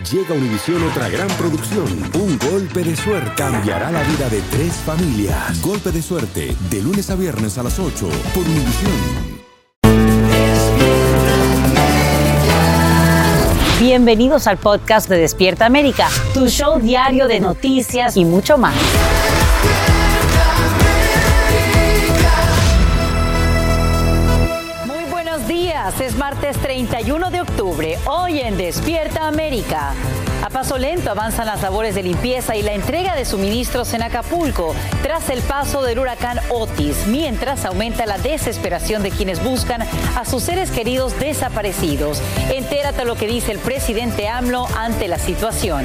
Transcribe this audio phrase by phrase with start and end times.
[0.00, 1.86] Llega a Univisión otra gran producción.
[2.14, 5.60] Un golpe de suerte cambiará la vida de tres familias.
[5.60, 9.42] Golpe de suerte, de lunes a viernes a las 8 por Univisión.
[13.78, 18.74] Bienvenidos al podcast de Despierta América, tu show diario de noticias y mucho más.
[25.62, 29.92] Días, es martes 31 de octubre, hoy en Despierta América.
[30.42, 34.74] A paso lento avanzan las labores de limpieza y la entrega de suministros en Acapulco
[35.04, 40.42] tras el paso del huracán Otis, mientras aumenta la desesperación de quienes buscan a sus
[40.42, 42.20] seres queridos desaparecidos.
[42.50, 45.84] Entérate lo que dice el presidente AMLO ante la situación.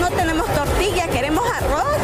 [0.00, 1.98] No tenemos tortilla, queremos arroz,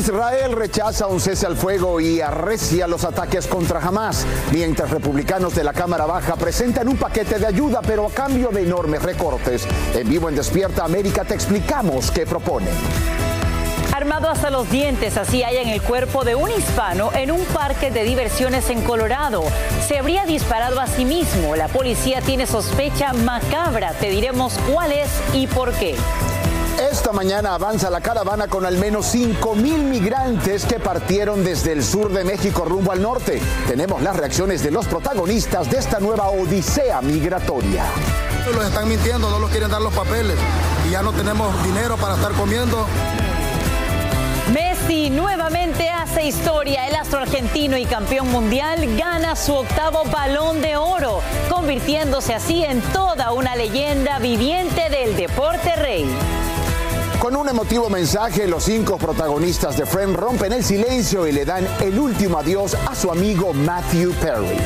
[0.00, 5.62] Israel rechaza un cese al fuego y arrecia los ataques contra Hamas, mientras republicanos de
[5.62, 9.68] la Cámara Baja presentan un paquete de ayuda, pero a cambio de enormes recortes.
[9.94, 12.72] En vivo en Despierta América te explicamos qué proponen.
[13.94, 17.90] Armado hasta los dientes, así hay en el cuerpo de un hispano en un parque
[17.90, 19.42] de diversiones en Colorado.
[19.86, 21.56] Se habría disparado a sí mismo.
[21.56, 23.92] La policía tiene sospecha macabra.
[23.92, 25.96] Te diremos cuál es y por qué.
[27.10, 31.82] Esta mañana avanza la caravana con al menos 5 mil migrantes que partieron desde el
[31.82, 33.42] sur de México rumbo al norte.
[33.66, 37.82] Tenemos las reacciones de los protagonistas de esta nueva odisea migratoria.
[38.54, 40.36] Los están mintiendo, no los quieren dar los papeles
[40.86, 42.86] y ya no tenemos dinero para estar comiendo.
[44.52, 46.86] Messi nuevamente hace historia.
[46.86, 52.80] El astro argentino y campeón mundial gana su octavo balón de oro, convirtiéndose así en
[52.92, 56.06] toda una leyenda viviente del deporte rey.
[57.20, 61.68] Con un emotivo mensaje, los cinco protagonistas de Friend rompen el silencio y le dan
[61.82, 64.56] el último adiós a su amigo Matthew Perry.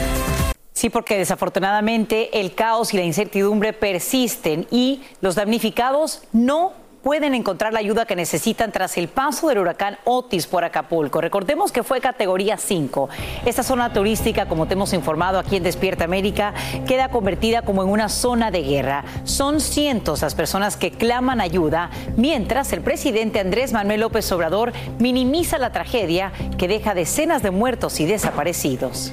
[0.72, 7.74] Sí, porque desafortunadamente el caos y la incertidumbre persisten y los damnificados no pueden encontrar
[7.74, 11.20] la ayuda que necesitan tras el paso del huracán Otis por Acapulco.
[11.20, 13.10] Recordemos que fue categoría 5.
[13.44, 16.54] Esta zona turística, como te hemos informado aquí en Despierta América,
[16.88, 19.04] queda convertida como en una zona de guerra.
[19.24, 25.58] Son cientos las personas que claman ayuda, mientras el presidente Andrés Manuel López Obrador minimiza
[25.58, 29.12] la tragedia que deja decenas de muertos y desaparecidos.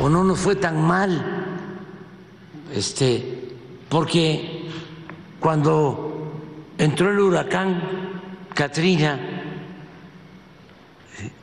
[0.00, 1.22] O no nos fue tan mal,
[2.74, 3.56] este,
[3.90, 4.70] porque
[5.38, 6.11] cuando
[6.82, 7.80] entró el huracán
[8.54, 9.20] Katrina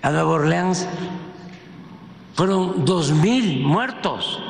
[0.01, 0.85] a Nueva Orleans,
[2.33, 4.41] fueron dos mil muertos.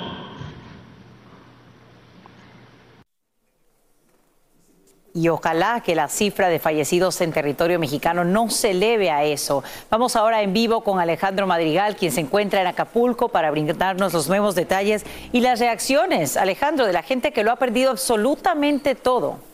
[5.11, 9.63] y ojalá que la cifra de fallecidos en territorio mexicano no se eleve a eso.
[9.89, 14.29] Vamos ahora en vivo con Alejandro Madrigal, quien se encuentra en Acapulco para brindarnos los
[14.29, 19.48] nuevos detalles y las reacciones, Alejandro, de la gente que lo ha perdido absolutamente todo.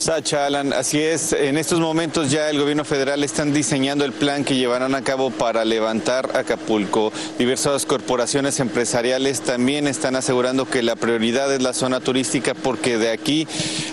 [0.00, 1.34] Sacha, Alan, así es.
[1.34, 5.30] En estos momentos ya el gobierno federal están diseñando el plan que llevarán a cabo
[5.30, 7.12] para levantar Acapulco.
[7.38, 13.10] Diversas corporaciones empresariales también están asegurando que la prioridad es la zona turística porque de
[13.10, 13.46] aquí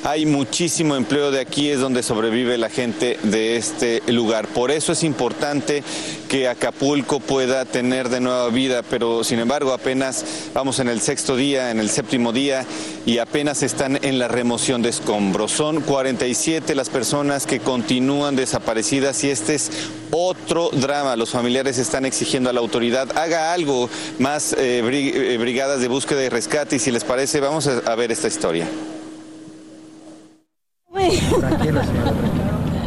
[0.06, 4.48] hay muchísimo empleo, de aquí es donde sobrevive la gente de este lugar.
[4.48, 5.84] Por eso es importante
[6.30, 11.36] que Acapulco pueda tener de nueva vida, pero sin embargo apenas vamos en el sexto
[11.36, 12.66] día, en el séptimo día
[13.06, 15.52] y apenas están en la remoción de escombros.
[15.52, 21.16] Son 47 las personas que continúan desaparecidas y este es otro drama.
[21.16, 23.90] Los familiares están exigiendo a la autoridad haga algo
[24.20, 28.28] más eh, brigadas de búsqueda y rescate y si les parece vamos a, ver esta
[28.28, 28.68] historia.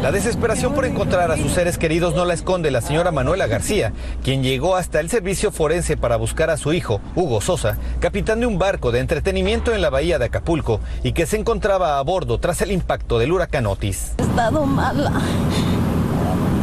[0.02, 3.92] La desesperación por encontrar a sus seres queridos no la esconde la señora Manuela García,
[4.24, 8.46] quien llegó hasta el servicio forense para buscar a su hijo, Hugo Sosa, capitán de
[8.46, 12.40] un barco de entretenimiento en la bahía de Acapulco y que se encontraba a bordo
[12.40, 14.14] tras el impacto del huracán Otis.
[14.16, 15.12] He estado mala.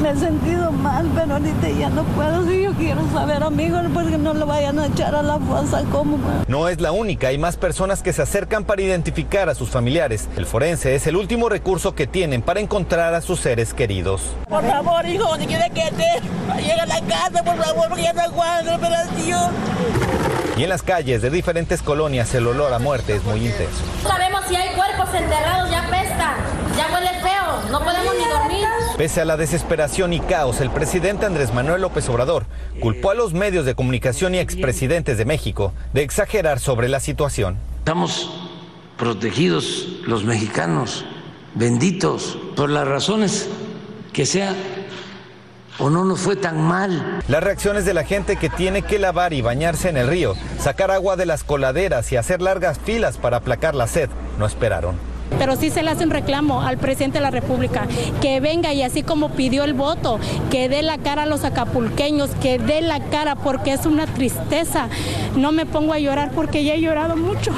[0.01, 2.47] Me he sentido mal, pero ahorita ya no puedo.
[2.47, 6.17] Si yo quiero saber, amigos, porque no lo vayan a echar a la fosa como.
[6.47, 10.29] No es la única, hay más personas que se acercan para identificar a sus familiares.
[10.37, 14.21] El forense es el último recurso que tienen para encontrar a sus seres queridos.
[14.47, 16.21] Por favor, hijo, si quiere que te
[16.87, 19.51] la casa, por favor, porque ya no aguanto la operación.
[20.57, 23.83] Y en las calles de diferentes colonias el olor a muerte es muy intenso.
[24.03, 26.35] No sabemos si hay cuerpos enterrados, ya pesta,
[26.75, 27.11] ya huele
[27.71, 28.67] no podemos ni dormir.
[28.97, 32.45] Pese a la desesperación y caos, el presidente Andrés Manuel López Obrador
[32.79, 37.57] culpó a los medios de comunicación y expresidentes de México de exagerar sobre la situación.
[37.79, 38.49] Estamos
[38.97, 41.05] protegidos los mexicanos,
[41.53, 43.47] benditos, por las razones
[44.13, 44.55] que sea
[45.79, 47.21] o no nos fue tan mal.
[47.27, 50.91] Las reacciones de la gente que tiene que lavar y bañarse en el río, sacar
[50.91, 54.09] agua de las coladeras y hacer largas filas para aplacar la sed,
[54.39, 54.95] no esperaron.
[55.37, 57.87] Pero sí se le hace un reclamo al presidente de la República,
[58.21, 60.19] que venga y así como pidió el voto,
[60.49, 64.89] que dé la cara a los acapulqueños, que dé la cara porque es una tristeza.
[65.35, 67.51] No me pongo a llorar porque ya he llorado mucho.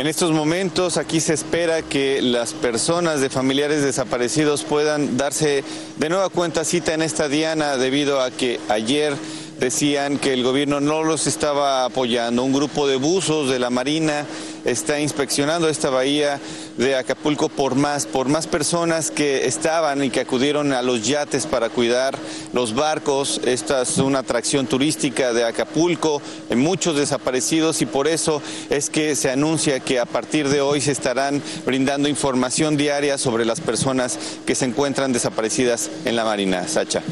[0.00, 5.62] En estos momentos aquí se espera que las personas de familiares desaparecidos puedan darse
[5.98, 9.14] de nueva cuenta cita en esta diana debido a que ayer
[9.60, 12.42] decían que el gobierno no los estaba apoyando.
[12.42, 14.24] Un grupo de buzos de la Marina
[14.64, 16.40] está inspeccionando esta bahía
[16.78, 21.46] de Acapulco por más, por más personas que estaban y que acudieron a los yates
[21.46, 22.16] para cuidar
[22.54, 23.42] los barcos.
[23.44, 26.22] Esta es una atracción turística de Acapulco,
[26.56, 28.40] muchos desaparecidos y por eso
[28.70, 33.44] es que se anuncia que a partir de hoy se estarán brindando información diaria sobre
[33.44, 36.66] las personas que se encuentran desaparecidas en la Marina.
[36.66, 37.02] Sacha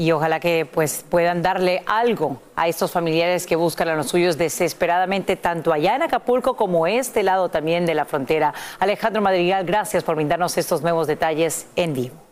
[0.00, 4.38] y ojalá que pues puedan darle algo a estos familiares que buscan a los suyos
[4.38, 8.54] desesperadamente tanto allá en Acapulco como este lado también de la frontera.
[8.78, 12.29] Alejandro Madrigal, gracias por brindarnos estos nuevos detalles en vivo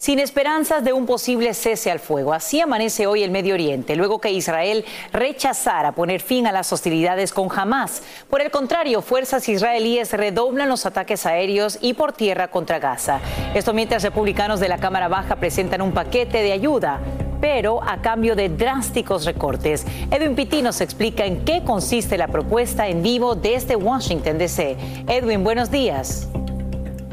[0.00, 2.32] sin esperanzas de un posible cese al fuego.
[2.32, 7.32] Así amanece hoy el Medio Oriente, luego que Israel rechazara poner fin a las hostilidades
[7.32, 8.02] con Hamas.
[8.30, 13.20] Por el contrario, fuerzas israelíes redoblan los ataques aéreos y por tierra contra Gaza.
[13.54, 17.00] Esto mientras republicanos de la Cámara Baja presentan un paquete de ayuda
[17.42, 19.86] pero a cambio de drásticos recortes.
[20.10, 24.76] Edwin Pitti nos explica en qué consiste la propuesta en vivo desde Washington, D.C.
[25.06, 26.28] Edwin, buenos días.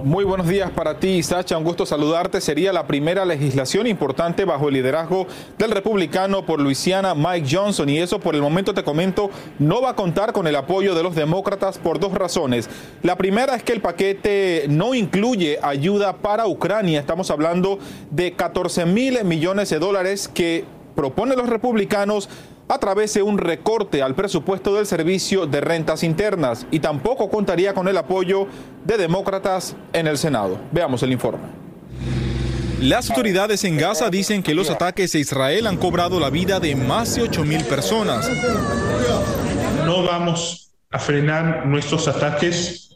[0.07, 1.57] Muy buenos días para ti, Sacha.
[1.57, 2.39] Un gusto saludarte.
[2.39, 5.27] Sería la primera legislación importante bajo el liderazgo
[5.57, 7.89] del republicano por Luisiana, Mike Johnson.
[7.89, 11.04] Y eso, por el momento, te comento, no va a contar con el apoyo de
[11.04, 12.69] los demócratas por dos razones.
[13.04, 17.01] La primera es que el paquete no incluye ayuda para Ucrania.
[17.01, 17.77] Estamos hablando
[18.10, 20.63] de 14 mil millones de dólares que
[20.95, 22.30] proponen los republicanos
[22.69, 27.74] a través de un recorte al presupuesto del Servicio de Rentas Internas y tampoco contaría
[27.74, 28.48] con el apoyo
[28.86, 30.60] de demócratas en el Senado.
[30.72, 31.68] Veamos el informe.
[32.81, 36.75] Las autoridades en Gaza dicen que los ataques de Israel han cobrado la vida de
[36.75, 38.30] más de 8 mil personas.
[39.84, 42.96] No vamos a frenar nuestros ataques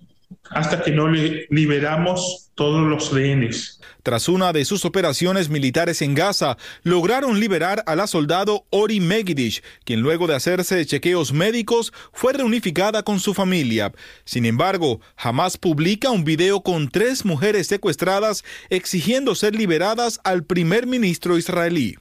[0.51, 3.80] hasta que no liberamos todos los rehenes.
[4.03, 9.61] Tras una de sus operaciones militares en Gaza, lograron liberar a la soldado Ori Megidish,
[9.85, 13.91] quien luego de hacerse chequeos médicos fue reunificada con su familia.
[14.25, 20.87] Sin embargo, jamás publica un video con tres mujeres secuestradas exigiendo ser liberadas al primer
[20.87, 21.95] ministro israelí.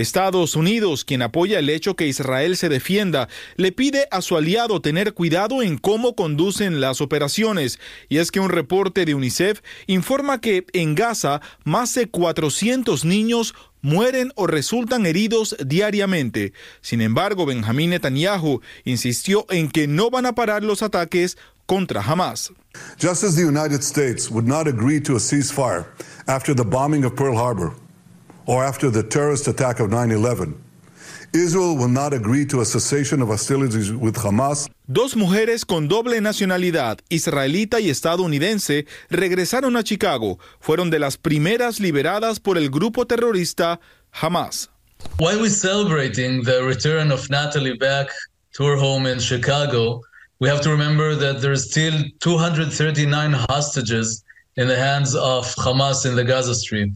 [0.00, 4.80] Estados Unidos, quien apoya el hecho que Israel se defienda, le pide a su aliado
[4.80, 7.78] tener cuidado en cómo conducen las operaciones.
[8.08, 13.54] Y es que un reporte de UNICEF informa que en Gaza más de 400 niños
[13.82, 16.52] mueren o resultan heridos diariamente.
[16.80, 22.52] Sin embargo, Benjamín Netanyahu insistió en que no van a parar los ataques contra Hamas.
[22.98, 25.86] Just as the United States would not agree to a ceasefire
[26.26, 27.72] after the bombing of Pearl Harbor,
[28.48, 30.54] or after the terrorist attack of 9 11.
[31.34, 34.70] Israel will not agree to a cessation of hostilities with Hamas.
[34.90, 40.38] Dos mujeres con doble nacionalidad, israelita y estadounidense, regresaron a Chicago.
[40.60, 43.78] Fueron de las primeras liberadas por el grupo terrorista
[44.10, 44.70] Hamas.
[45.18, 48.08] While we're celebrating the return of Natalie back
[48.54, 50.00] to her home in Chicago,
[50.40, 54.24] we have to remember that there are still 239 hostages
[54.56, 56.88] in the hands of Hamas in the Gaza Strip.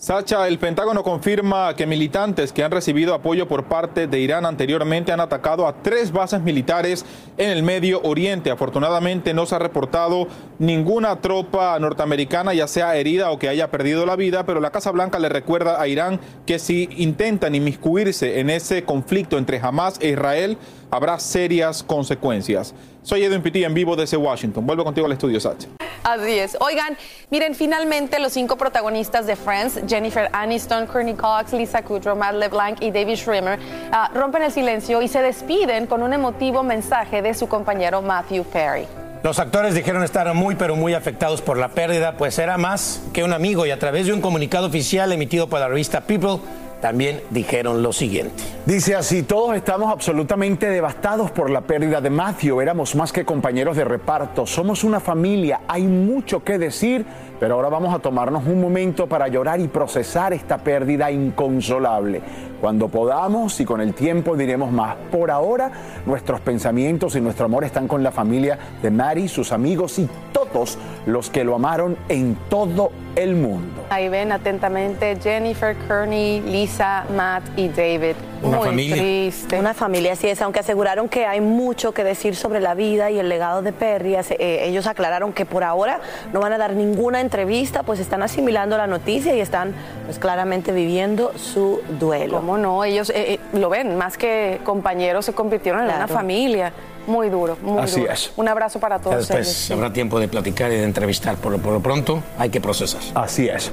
[0.00, 5.10] Sacha, el Pentágono confirma que militantes que han recibido apoyo por parte de Irán anteriormente
[5.10, 7.04] han atacado a tres bases militares
[7.36, 8.52] en el Medio Oriente.
[8.52, 10.28] Afortunadamente no se ha reportado
[10.60, 14.92] ninguna tropa norteamericana, ya sea herida o que haya perdido la vida, pero la Casa
[14.92, 20.10] Blanca le recuerda a Irán que si intentan inmiscuirse en ese conflicto entre Hamas e
[20.10, 20.58] Israel,
[20.90, 22.74] habrá serias consecuencias.
[23.02, 24.66] Soy Edwin Pitti en vivo desde Washington.
[24.66, 25.68] Vuelvo contigo al estudio, Sacha.
[26.04, 26.56] Así es.
[26.60, 26.96] Oigan,
[27.30, 32.82] miren, finalmente los cinco protagonistas de Friends, Jennifer Aniston, Courtney Cox, Lisa Kudrow, Matt LeBlanc
[32.82, 37.34] y David Schwimmer, uh, rompen el silencio y se despiden con un emotivo mensaje de
[37.34, 38.86] su compañero Matthew Perry.
[39.22, 43.24] Los actores dijeron estar muy pero muy afectados por la pérdida, pues era más que
[43.24, 46.38] un amigo y a través de un comunicado oficial emitido por la revista People,
[46.80, 48.42] también dijeron lo siguiente.
[48.66, 53.76] Dice así, todos estamos absolutamente devastados por la pérdida de Matthew, éramos más que compañeros
[53.76, 57.04] de reparto, somos una familia, hay mucho que decir,
[57.38, 62.20] pero ahora vamos a tomarnos un momento para llorar y procesar esta pérdida inconsolable.
[62.60, 64.96] Cuando podamos y con el tiempo diremos más.
[65.12, 65.70] Por ahora,
[66.06, 70.78] nuestros pensamientos y nuestro amor están con la familia de Mary, sus amigos y todos
[71.06, 73.84] los que lo amaron en todo el mundo.
[73.90, 78.16] Ahí ven atentamente Jennifer, Kearney, Lisa, Matt y David.
[78.42, 78.96] Una Muy familia.
[78.96, 79.58] triste.
[79.58, 83.18] Una familia, así es, aunque aseguraron que hay mucho que decir sobre la vida y
[83.18, 86.00] el legado de Perry, eh, ellos aclararon que por ahora
[86.32, 89.74] no van a dar ninguna entrevista, pues están asimilando la noticia y están
[90.06, 92.36] pues claramente viviendo su duelo.
[92.36, 92.84] ¿Cómo no?
[92.84, 96.72] Ellos eh, eh, lo ven, más que compañeros se convirtieron en una familia.
[97.06, 98.12] Muy duro, muy Así duro.
[98.12, 98.30] es.
[98.36, 99.70] Un abrazo para Ya todos después ellos.
[99.70, 101.36] habrá tiempo de platicar y de entrevistar.
[101.36, 103.00] Por lo, por lo pronto hay que procesar.
[103.14, 103.72] Así es.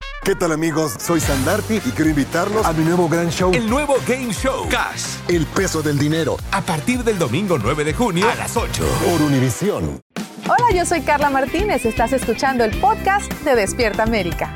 [0.23, 0.93] ¿Qué tal amigos?
[0.99, 3.51] Soy Sandarti y quiero invitarlos a mi nuevo gran show.
[3.53, 5.17] El nuevo Game Show Cash.
[5.27, 6.37] El peso del dinero.
[6.51, 8.83] A partir del domingo 9 de junio a las 8.
[9.09, 9.99] Por Univisión.
[10.45, 11.85] Hola, yo soy Carla Martínez.
[11.85, 14.53] Estás escuchando el podcast de Despierta América.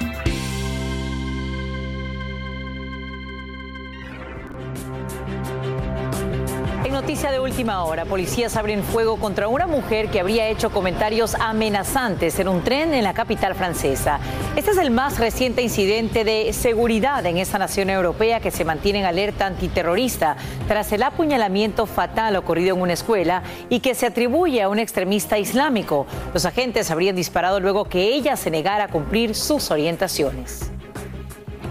[6.95, 12.39] Noticia de última hora, policías abren fuego contra una mujer que habría hecho comentarios amenazantes
[12.39, 14.21] en un tren en la capital francesa.
[14.55, 18.99] Este es el más reciente incidente de seguridad en esta nación europea que se mantiene
[18.99, 20.37] en alerta antiterrorista
[20.69, 25.37] tras el apuñalamiento fatal ocurrido en una escuela y que se atribuye a un extremista
[25.37, 26.07] islámico.
[26.33, 30.71] Los agentes habrían disparado luego que ella se negara a cumplir sus orientaciones.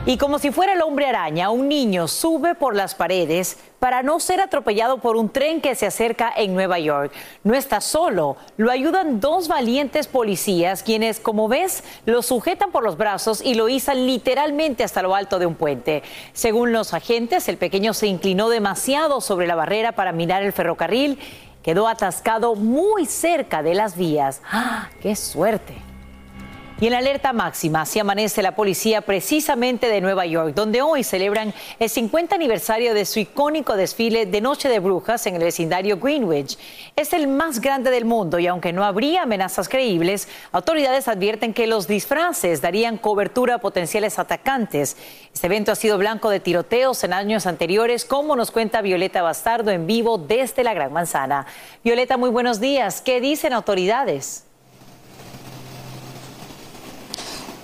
[0.07, 4.21] Y como si fuera el hombre araña, un niño sube por las paredes para no
[4.21, 7.11] ser atropellado por un tren que se acerca en Nueva York.
[7.43, 12.99] No está solo, lo ayudan dos valientes policías quienes, como ves, lo sujetan por los
[12.99, 16.03] brazos y lo izan literalmente hasta lo alto de un puente.
[16.35, 21.19] Según los agentes, el pequeño se inclinó demasiado sobre la barrera para mirar el ferrocarril,
[21.63, 24.43] quedó atascado muy cerca de las vías.
[24.53, 25.94] ¡Ah, qué suerte!
[26.81, 31.04] Y en la alerta máxima, así amanece la policía precisamente de Nueva York, donde hoy
[31.04, 35.99] celebran el 50 aniversario de su icónico desfile de Noche de Brujas en el vecindario
[35.99, 36.59] Greenwich.
[36.97, 41.69] Es el más grande del mundo y aunque no habría amenazas creíbles, autoridades advierten que
[41.69, 44.97] los disfraces darían cobertura a potenciales atacantes.
[45.33, 49.71] Este evento ha sido blanco de tiroteos en años anteriores, como nos cuenta Violeta Bastardo
[49.71, 51.47] en vivo desde la Gran Manzana.
[51.85, 53.00] Violeta, muy buenos días.
[53.00, 54.45] ¿Qué dicen autoridades?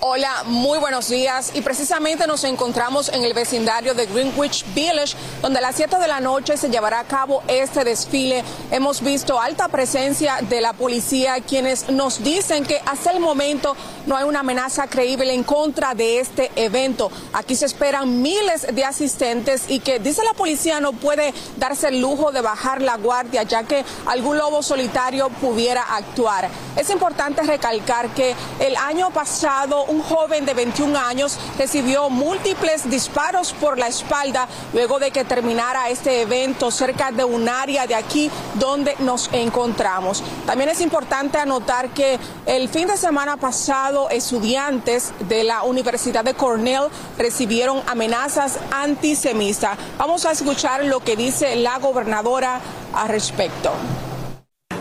[0.03, 1.51] Hola, muy buenos días.
[1.53, 6.09] Y precisamente nos encontramos en el vecindario de Greenwich Village, donde a las 7 de
[6.09, 8.43] la noche se llevará a cabo este desfile.
[8.71, 13.77] Hemos visto alta presencia de la policía, quienes nos dicen que hasta el momento
[14.07, 17.13] no hay una amenaza creíble en contra de este evento.
[17.35, 22.01] Aquí se esperan miles de asistentes y que, dice la policía, no puede darse el
[22.01, 26.49] lujo de bajar la guardia, ya que algún lobo solitario pudiera actuar.
[26.75, 33.53] Es importante recalcar que el año pasado un joven de 21 años recibió múltiples disparos
[33.53, 38.31] por la espalda luego de que terminara este evento cerca de un área de aquí
[38.55, 40.23] donde nos encontramos.
[40.47, 46.35] También es importante anotar que el fin de semana pasado estudiantes de la Universidad de
[46.35, 49.77] Cornell recibieron amenazas antisemitas.
[49.99, 52.61] Vamos a escuchar lo que dice la gobernadora
[52.95, 53.73] al respecto.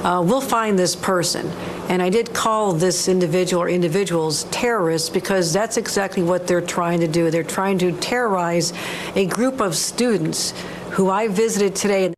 [0.03, 1.47] Uh, we'll find this person.
[1.89, 6.99] And I did call this individual or individuals terrorists because that's exactly what they're trying
[7.01, 7.31] to do.
[7.31, 8.73] They're trying to terrorize
[9.15, 10.53] a group of students
[10.91, 12.13] who I visited today.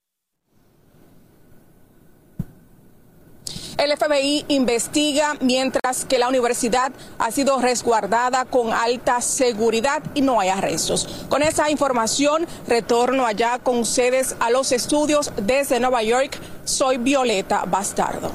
[3.81, 10.39] El FBI investiga mientras que la universidad ha sido resguardada con alta seguridad y no
[10.39, 11.25] hay arrestos.
[11.29, 16.37] Con esa información retorno allá con ustedes a los estudios desde Nueva York.
[16.63, 18.29] Soy Violeta Bastardo.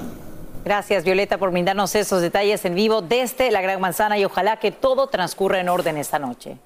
[0.65, 4.73] Gracias, Violeta, por brindarnos esos detalles en vivo desde la Gran Manzana y ojalá que
[4.73, 6.59] todo transcurra en orden esta noche.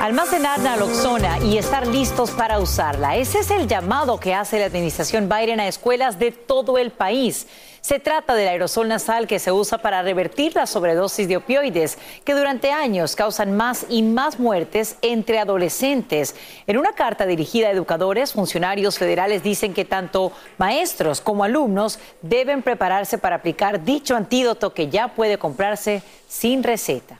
[0.00, 3.16] Almacenar naloxona y estar listos para usarla.
[3.16, 7.48] Ese es el llamado que hace la administración Biden a escuelas de todo el país.
[7.80, 12.34] Se trata del aerosol nasal que se usa para revertir la sobredosis de opioides, que
[12.34, 16.36] durante años causan más y más muertes entre adolescentes.
[16.68, 22.62] En una carta dirigida a educadores, funcionarios federales dicen que tanto maestros como alumnos deben
[22.62, 27.18] prepararse para aplicar dicho antídoto que ya puede comprarse sin receta.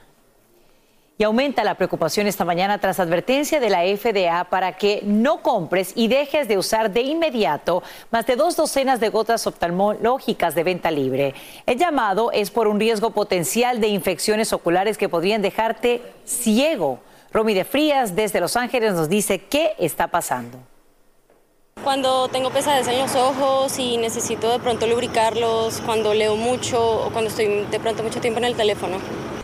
[1.18, 5.92] Y aumenta la preocupación esta mañana tras advertencia de la FDA para que no compres
[5.94, 10.90] y dejes de usar de inmediato más de dos docenas de gotas oftalmológicas de venta
[10.90, 11.34] libre.
[11.66, 17.00] El llamado es por un riesgo potencial de infecciones oculares que podrían dejarte ciego.
[17.32, 20.58] Romy de Frías desde Los Ángeles nos dice qué está pasando.
[21.84, 27.10] Cuando tengo pesadez en los ojos y necesito de pronto lubricarlos, cuando leo mucho o
[27.10, 28.98] cuando estoy de pronto mucho tiempo en el teléfono.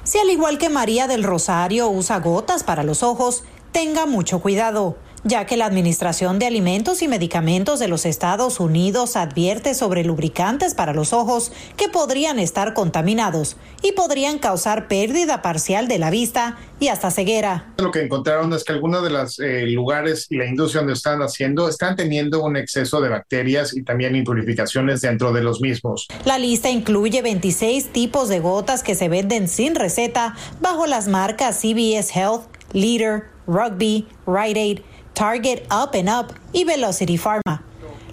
[0.08, 4.96] Si al igual que María del Rosario usa gotas para los ojos, tenga mucho cuidado
[5.24, 10.74] ya que la Administración de Alimentos y Medicamentos de los Estados Unidos advierte sobre lubricantes
[10.74, 16.58] para los ojos que podrían estar contaminados y podrían causar pérdida parcial de la vista
[16.80, 17.72] y hasta ceguera.
[17.78, 21.20] Lo que encontraron es que algunos de los eh, lugares y la industria donde están
[21.22, 26.08] haciendo están teniendo un exceso de bacterias y también impurificaciones dentro de los mismos.
[26.24, 31.60] La lista incluye 26 tipos de gotas que se venden sin receta bajo las marcas
[31.60, 34.80] CBS Health, Leader, Rugby, Rite Aid,
[35.18, 37.67] Target Up and Up y Velocity Pharma.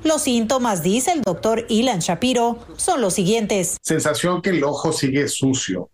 [0.05, 3.77] Los síntomas, dice el doctor Ilan Shapiro, son los siguientes.
[3.81, 5.89] Sensación que el ojo sigue sucio,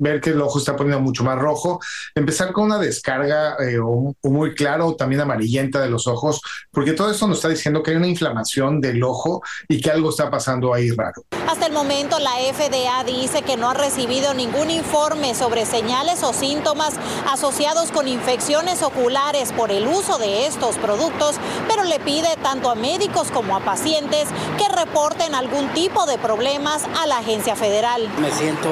[0.00, 1.78] ver que el ojo está poniendo mucho más rojo,
[2.16, 3.78] empezar con una descarga eh,
[4.24, 7.92] muy clara o también amarillenta de los ojos, porque todo esto nos está diciendo que
[7.92, 11.24] hay una inflamación del ojo y que algo está pasando ahí raro.
[11.48, 16.32] Hasta el momento la FDA dice que no ha recibido ningún informe sobre señales o
[16.32, 16.94] síntomas
[17.28, 21.36] asociados con infecciones oculares por el uso de estos productos,
[21.68, 26.86] pero le pide tanto a médicos como a pacientes que reporten algún tipo de problemas
[26.98, 28.08] a la agencia federal.
[28.18, 28.70] Me siento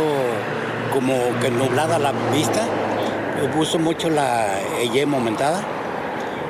[0.95, 2.63] como que nublada la vista.
[3.59, 5.63] Uso mucho la EYE aumentada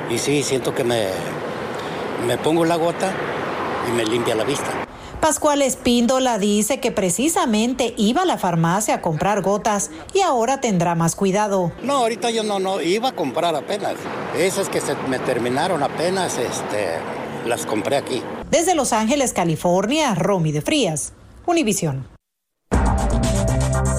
[0.09, 1.07] y sí, siento que me,
[2.25, 3.11] me pongo la gota
[3.87, 4.71] y me limpia la vista.
[5.19, 10.95] Pascual Espíndola dice que precisamente iba a la farmacia a comprar gotas y ahora tendrá
[10.95, 11.73] más cuidado.
[11.83, 13.95] No, ahorita yo no, no, iba a comprar apenas.
[14.37, 16.99] Esas que se me terminaron apenas, este,
[17.45, 18.21] las compré aquí.
[18.51, 21.13] Desde Los Ángeles, California, Romy de Frías,
[21.45, 22.18] Univisión.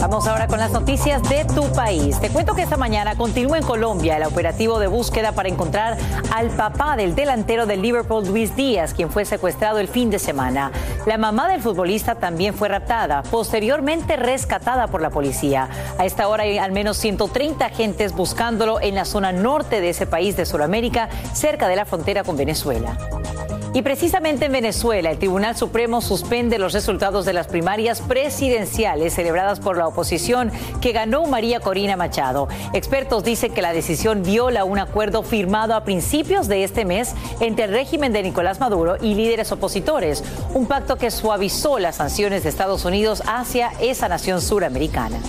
[0.01, 2.19] Vamos ahora con las noticias de tu país.
[2.21, 5.99] Te cuento que esta mañana continúa en Colombia el operativo de búsqueda para encontrar
[6.35, 10.73] al papá del delantero del Liverpool, Luis Díaz, quien fue secuestrado el fin de semana.
[11.05, 15.69] La mamá del futbolista también fue raptada, posteriormente rescatada por la policía.
[15.99, 20.07] A esta hora hay al menos 130 agentes buscándolo en la zona norte de ese
[20.07, 22.97] país de Sudamérica, cerca de la frontera con Venezuela.
[23.73, 29.61] Y precisamente en Venezuela, el Tribunal Supremo suspende los resultados de las primarias presidenciales celebradas
[29.61, 32.49] por la oposición que ganó María Corina Machado.
[32.73, 37.67] Expertos dicen que la decisión viola un acuerdo firmado a principios de este mes entre
[37.67, 42.49] el régimen de Nicolás Maduro y líderes opositores, un pacto que suavizó las sanciones de
[42.49, 45.21] Estados Unidos hacia esa nación suramericana.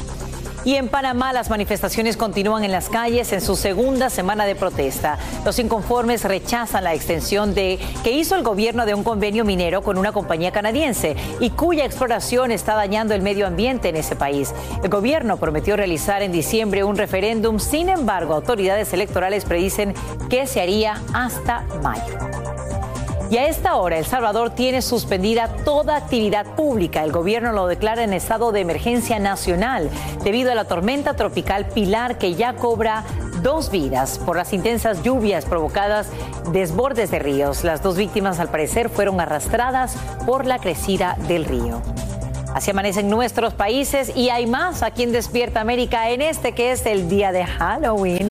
[0.63, 5.17] Y en Panamá las manifestaciones continúan en las calles en su segunda semana de protesta.
[5.43, 9.97] Los inconformes rechazan la extensión de que hizo el gobierno de un convenio minero con
[9.97, 14.53] una compañía canadiense y cuya exploración está dañando el medio ambiente en ese país.
[14.83, 19.95] El gobierno prometió realizar en diciembre un referéndum, sin embargo, autoridades electorales predicen
[20.29, 22.60] que se haría hasta mayo.
[23.31, 27.01] Y a esta hora, El Salvador tiene suspendida toda actividad pública.
[27.01, 29.89] El gobierno lo declara en estado de emergencia nacional
[30.25, 33.05] debido a la tormenta tropical Pilar que ya cobra
[33.41, 36.09] dos vidas por las intensas lluvias provocadas
[36.51, 37.63] desbordes de ríos.
[37.63, 41.81] Las dos víctimas al parecer fueron arrastradas por la crecida del río.
[42.53, 46.85] Así amanecen nuestros países y hay más aquí en Despierta América en este que es
[46.85, 48.30] el día de Halloween.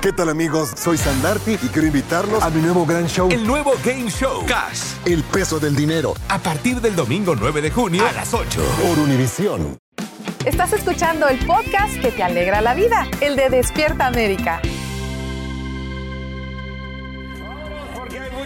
[0.00, 0.70] ¿Qué tal amigos?
[0.76, 3.28] Soy Sandarti y quiero invitarlos a mi nuevo gran show.
[3.32, 4.94] El nuevo Game Show Cash.
[5.04, 6.14] El peso del dinero.
[6.28, 8.62] A partir del domingo 9 de junio a las 8.
[8.80, 9.76] Por Univisión.
[10.44, 14.62] Estás escuchando el podcast que te alegra la vida, el de Despierta América.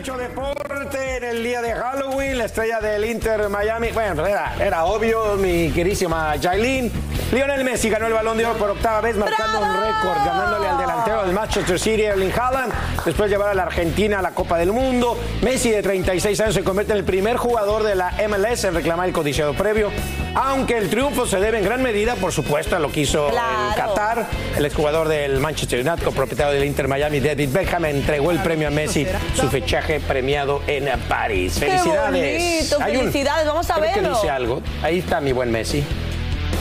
[0.03, 2.37] Mucho deporte en el día de Halloween.
[2.37, 3.93] La estrella del Inter Miami.
[3.93, 6.91] Bueno, era, era obvio, mi querísima Jailin.
[7.31, 10.77] Lionel Messi ganó el balón de oro por octava vez, marcando un récord, ganándole al
[10.77, 12.73] delantero del Manchester City, Erling Haaland.
[13.05, 15.17] Después llevar a la Argentina a la Copa del Mundo.
[15.41, 19.07] Messi, de 36 años, se convierte en el primer jugador de la MLS en reclamar
[19.07, 19.91] el codiciado previo.
[20.35, 23.75] Aunque el triunfo se debe en gran medida, por supuesto, a lo que hizo el
[23.77, 24.27] Qatar.
[24.57, 28.71] El exjugador del Manchester United, propietario del Inter Miami, David Beckham, entregó el premio a
[28.71, 31.55] Messi, su fichaje premiado en París.
[31.59, 32.43] Qué Felicidades.
[32.43, 34.15] bonito, Hay un- felicidades, vamos a creo que verlo.
[34.17, 34.63] dice algo.
[34.83, 35.85] Ahí está mi buen Messi.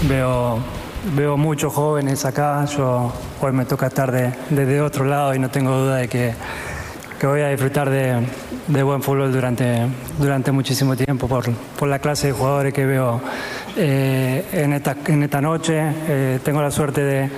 [0.08, 0.58] Veo,
[1.16, 2.66] veo muchos jóvenes acá.
[2.66, 6.34] Yo hoy me toca estar de- desde otro lado y no tengo duda de que,
[7.20, 8.16] que voy a disfrutar de,
[8.68, 9.86] de buen fútbol durante,
[10.18, 13.22] durante muchísimo tiempo por, por la clase de jugadores que veo
[13.78, 15.80] eh, en, esta, en esta noche.
[16.08, 17.30] Eh, tengo la suerte de,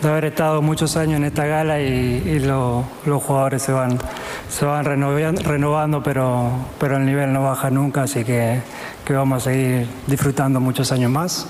[0.00, 1.84] de haber estado muchos años en esta gala y,
[2.24, 3.98] y lo- los jugadores se van,
[4.48, 8.60] se van renovian- renovando, pero, pero el nivel no baja nunca, así que,
[9.04, 11.46] que vamos a seguir disfrutando muchos años más.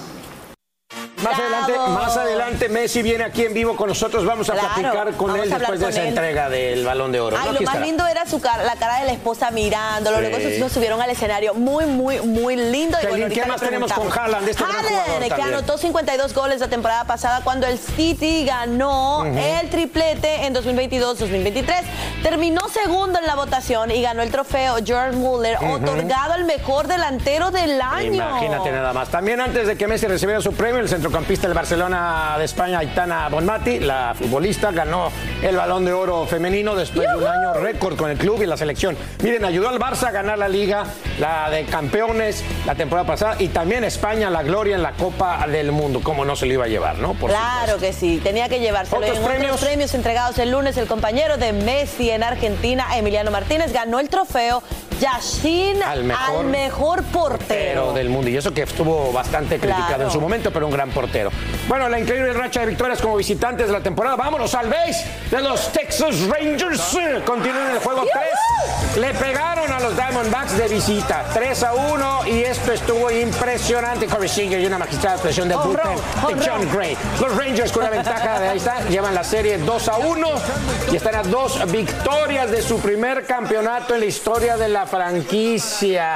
[1.23, 4.25] Más adelante, más adelante Messi viene aquí en vivo con nosotros.
[4.25, 6.09] Vamos a Claro, platicar con él después de con esa él.
[6.11, 7.37] entrega del Balón de Oro.
[7.37, 7.53] Ay, ¿no?
[7.55, 7.85] lo más estará.
[7.87, 10.27] lindo era su cara, la mirándolo, la esposa mirando, los Sí.
[10.27, 11.55] negocios hijos subieron al escenario.
[11.55, 12.97] Muy, muy, muy lindo.
[13.03, 15.55] Y bueno, ¿qué más tenemos con Haaland, este Haaland, jugador que también?
[15.55, 19.37] anotó 52 goles la temporada pasada cuando el City ganó Ujú.
[19.37, 21.83] el triplete en 2022-2023.
[22.23, 27.51] Terminó segundo en la votación y ganó el trofeo George Muller, otorgado al mejor delantero
[27.51, 28.15] del año.
[28.15, 29.09] Imagínate nada más.
[29.09, 33.29] También antes de que Messi recibiera su premio, el centrocampista del Barcelona de España, Aitana
[33.29, 35.11] Bonmati, la futbolista, ganó
[35.43, 38.57] el balón de oro femenino después de un año récord con el club y la
[38.57, 38.97] selección.
[39.23, 40.85] Miren, ayudó al Barça a ganar la liga,
[41.21, 45.73] la de campeones la temporada pasada y también España la gloria en la Copa del
[45.73, 46.01] Mundo.
[46.03, 47.15] ¿Cómo no se lo iba a llevar, no?
[47.15, 49.01] Por claro que sí, tenía que llevárselo.
[49.01, 49.53] ¿Otros en premios?
[49.53, 54.09] otros premios entregados el lunes, el compañero de Messi en Argentina, Emiliano Martínez, ganó el
[54.09, 54.63] trofeo
[55.01, 57.39] Yashin Al mejor mejor portero.
[57.39, 58.29] portero del mundo.
[58.31, 60.05] Y eso que estuvo bastante criticado Claro.
[60.05, 61.31] en su momento, pero un gran portero.
[61.69, 64.17] Bueno, la increíble racha de victorias como visitantes de la temporada.
[64.17, 66.99] Vámonos al base de los Texas Rangers.
[67.25, 68.99] Continúan el juego 3.
[69.01, 71.25] Le pegaron a los Diamondbacks de visita.
[71.33, 74.07] 3 a 1 y esto estuvo impresionante.
[74.07, 76.69] Corey y una magistrada del Home bullpen de John.
[76.73, 76.97] Gray.
[77.21, 80.29] Los Rangers con una ventaja de ahí está, llevan la serie 2 a 1
[80.93, 86.15] y están a dos victorias de su primer campeonato en la historia de la franquicia.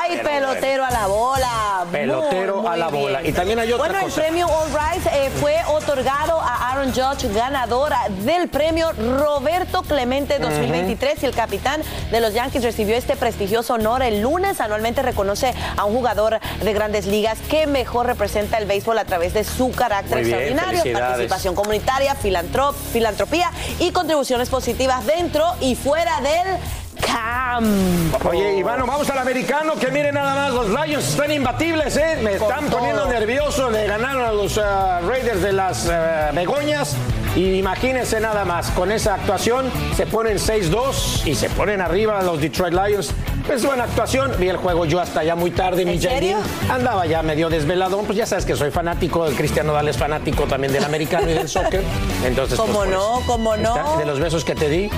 [0.00, 1.84] Ay, Pero pelotero a la bola.
[1.84, 3.22] Muy, Pelotero a la bola.
[3.22, 4.20] Y también hay otra bueno, cosa.
[4.20, 10.38] el premio All Rise eh, fue otorgado a Aaron Judge, ganadora del premio Roberto Clemente
[10.38, 11.22] 2023.
[11.22, 14.60] Y el capitán de los Yankees recibió este prestigioso honor el lunes.
[14.60, 19.34] Anualmente reconoce a un jugador de grandes ligas que mejor representa el béisbol a través
[19.34, 26.20] de su carácter bien, extraordinario, participación comunitaria, filantrop- filantropía y contribuciones positivas dentro y fuera
[26.20, 26.56] del
[27.00, 28.28] campo.
[28.28, 32.18] Oye, Ivano, vamos al americano, que miren nada más, los Lions están imbatibles, ¿eh?
[32.22, 34.60] Me están poniendo nervioso, le ganaron a los eh,
[35.06, 36.94] Raiders de las eh, Begoñas.
[37.38, 42.40] Y imagínense nada más, con esa actuación se ponen 6-2 y se ponen arriba los
[42.40, 43.12] Detroit Lions.
[43.48, 46.00] Es buena actuación, vi el juego yo hasta ya muy tarde, mi.
[46.00, 46.38] Jailin.
[46.68, 50.46] Andaba ya medio desvelado, pues ya sabes que soy fanático, el Cristiano Dal es fanático
[50.46, 51.84] también del americano y del soccer.
[52.24, 53.22] Entonces, ¿Cómo pues, no?
[53.24, 53.98] ¿Cómo no?
[53.98, 54.90] De los besos que te di,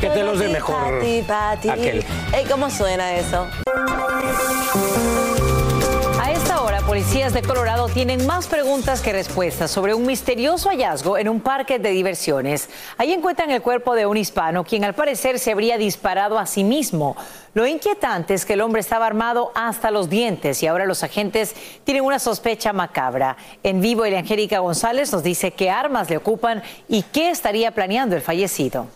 [0.00, 1.02] que te los dé mejor
[1.68, 2.04] aquel.
[2.32, 3.48] Ey, ¿Cómo suena eso?
[6.94, 11.80] Policías de Colorado tienen más preguntas que respuestas sobre un misterioso hallazgo en un parque
[11.80, 12.70] de diversiones.
[12.98, 16.62] Ahí encuentran el cuerpo de un hispano, quien al parecer se habría disparado a sí
[16.62, 17.16] mismo.
[17.52, 21.56] Lo inquietante es que el hombre estaba armado hasta los dientes y ahora los agentes
[21.82, 23.36] tienen una sospecha macabra.
[23.64, 28.22] En vivo, Angélica González nos dice qué armas le ocupan y qué estaría planeando el
[28.22, 28.86] fallecido.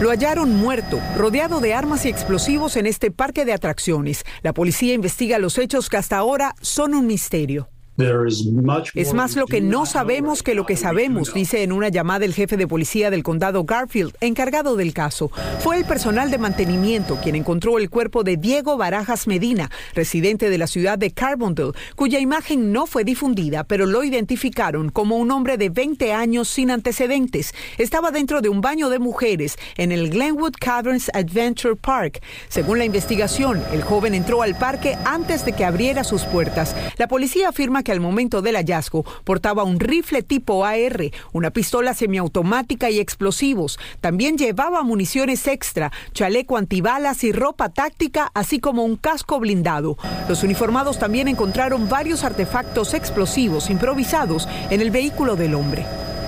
[0.00, 4.24] Lo hallaron muerto, rodeado de armas y explosivos en este parque de atracciones.
[4.42, 7.68] La policía investiga los hechos que hasta ahora son un misterio.
[7.96, 12.34] Es más lo que no sabemos que lo que sabemos, dice en una llamada el
[12.34, 15.30] jefe de policía del condado Garfield, encargado del caso.
[15.60, 20.58] Fue el personal de mantenimiento quien encontró el cuerpo de Diego Barajas Medina, residente de
[20.58, 25.56] la ciudad de Carbondale, cuya imagen no fue difundida, pero lo identificaron como un hombre
[25.56, 27.54] de 20 años sin antecedentes.
[27.78, 32.20] Estaba dentro de un baño de mujeres en el Glenwood Caverns Adventure Park.
[32.48, 36.74] Según la investigación, el joven entró al parque antes de que abriera sus puertas.
[36.96, 41.94] La policía afirma que al momento del hallazgo portaba un rifle tipo AR, una pistola
[41.94, 43.78] semiautomática y explosivos.
[44.00, 49.96] También llevaba municiones extra, chaleco antibalas y ropa táctica, así como un casco blindado.
[50.28, 55.84] Los uniformados también encontraron varios artefactos explosivos improvisados en el vehículo del hombre.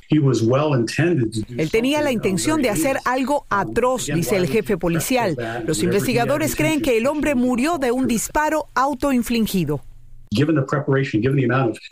[0.08, 5.36] Él tenía la intención de hacer algo atroz, dice el jefe policial.
[5.66, 9.80] Los investigadores creen que el hombre murió de un disparo autoinfligido.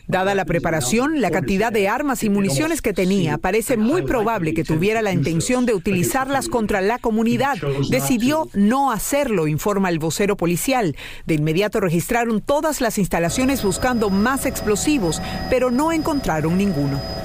[0.07, 4.63] Dada la preparación, la cantidad de armas y municiones que tenía, parece muy probable que
[4.63, 7.55] tuviera la intención de utilizarlas contra la comunidad.
[7.89, 10.95] Decidió no hacerlo, informa el vocero policial.
[11.25, 17.24] De inmediato registraron todas las instalaciones buscando más explosivos, pero no encontraron ninguno.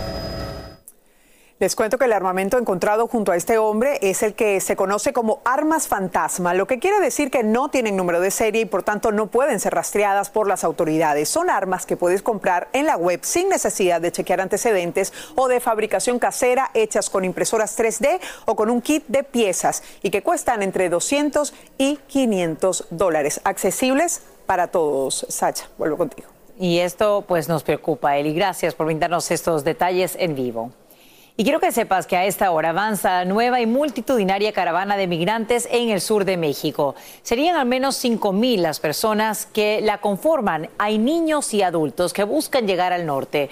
[1.61, 5.12] Les cuento que el armamento encontrado junto a este hombre es el que se conoce
[5.12, 8.83] como armas fantasma, lo que quiere decir que no tienen número de serie y por
[8.83, 11.29] tanto no pueden ser rastreadas por las autoridades.
[11.29, 15.61] Son armas que puedes comprar en la web sin necesidad de chequear antecedentes o de
[15.61, 20.62] fabricación casera hechas con impresoras 3D o con un kit de piezas y que cuestan
[20.62, 25.27] entre 200 y 500 dólares, accesibles para todos.
[25.29, 26.31] Sacha, vuelvo contigo.
[26.59, 28.33] Y esto pues nos preocupa, Eli.
[28.33, 30.73] Gracias por brindarnos estos detalles en vivo.
[31.37, 35.69] Y quiero que sepas que a esta hora avanza nueva y multitudinaria caravana de migrantes
[35.71, 36.95] en el sur de México.
[37.23, 40.69] Serían al menos 5 mil las personas que la conforman.
[40.79, 43.49] Hay niños y adultos que buscan llegar al norte.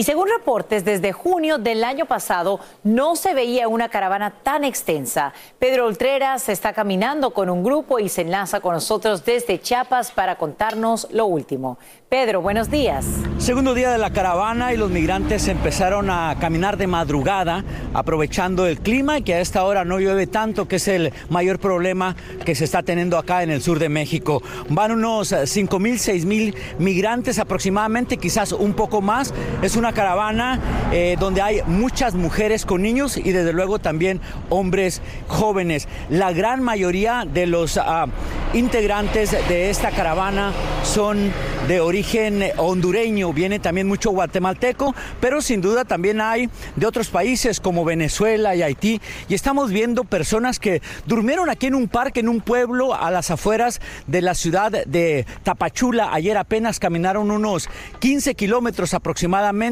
[0.00, 5.34] Y según reportes, desde junio del año pasado no se veía una caravana tan extensa.
[5.58, 10.38] Pedro Oltreras está caminando con un grupo y se enlaza con nosotros desde Chiapas para
[10.38, 11.76] contarnos lo último.
[12.08, 13.04] Pedro, buenos días.
[13.38, 17.62] Segundo día de la caravana y los migrantes empezaron a caminar de madrugada,
[17.94, 21.58] aprovechando el clima y que a esta hora no llueve tanto, que es el mayor
[21.58, 24.42] problema que se está teniendo acá en el sur de México.
[24.70, 29.32] Van unos 5 mil, 6 mil migrantes aproximadamente, quizás un poco más.
[29.62, 30.58] Es una caravana
[30.92, 35.86] eh, donde hay muchas mujeres con niños y desde luego también hombres jóvenes.
[36.08, 38.06] La gran mayoría de los ah,
[38.54, 41.32] integrantes de esta caravana son
[41.68, 47.60] de origen hondureño, viene también mucho guatemalteco, pero sin duda también hay de otros países
[47.60, 49.00] como Venezuela y Haití.
[49.28, 53.30] Y estamos viendo personas que durmieron aquí en un parque, en un pueblo a las
[53.30, 56.12] afueras de la ciudad de Tapachula.
[56.12, 57.68] Ayer apenas caminaron unos
[58.00, 59.69] 15 kilómetros aproximadamente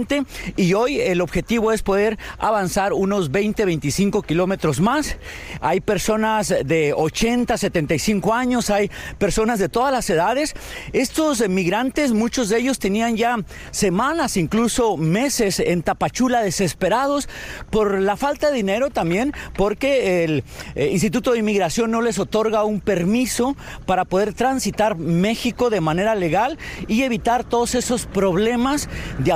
[0.57, 5.17] y hoy el objetivo es poder avanzar unos 20, 25 kilómetros más.
[5.61, 10.55] Hay personas de 80, 75 años, hay personas de todas las edades.
[10.93, 13.37] Estos migrantes, muchos de ellos tenían ya
[13.73, 17.29] semanas, incluso meses en Tapachula desesperados
[17.71, 22.63] por la falta de dinero también, porque el eh, Instituto de Inmigración no les otorga
[22.65, 23.57] un permiso
[23.87, 29.33] para poder transitar México de manera legal y evitar todos esos problemas de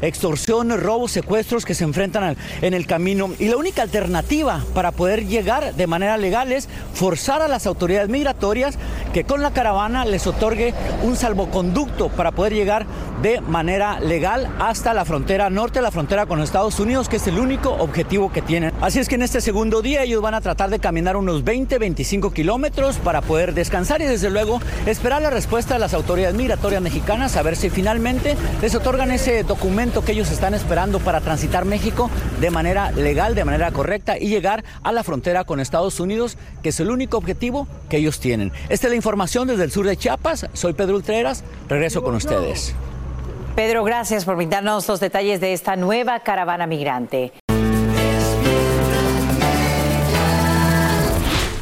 [0.00, 3.30] extorsiones, robos, secuestros que se enfrentan en el camino.
[3.38, 8.08] Y la única alternativa para poder llegar de manera legal es forzar a las autoridades
[8.08, 8.78] migratorias
[9.12, 12.86] que con la caravana les otorgue un salvoconducto para poder llegar
[13.22, 17.38] de manera legal hasta la frontera norte, la frontera con Estados Unidos, que es el
[17.38, 18.72] único objetivo que tienen.
[18.80, 21.78] Así es que en este segundo día ellos van a tratar de caminar unos 20,
[21.78, 26.82] 25 kilómetros para poder descansar y desde luego esperar la respuesta de las autoridades migratorias
[26.82, 31.66] mexicanas a ver si finalmente les otorgan ese documento que ellos están esperando para transitar
[31.66, 32.08] México
[32.40, 36.70] de manera legal, de manera correcta y llegar a la frontera con Estados Unidos, que
[36.70, 38.50] es el único objetivo que ellos tienen.
[38.70, 40.46] Esta es la información desde el sur de Chiapas.
[40.54, 41.44] Soy Pedro Ultreras.
[41.68, 42.74] Regreso con ustedes.
[43.54, 47.34] Pedro, gracias por brindarnos los detalles de esta nueva caravana migrante.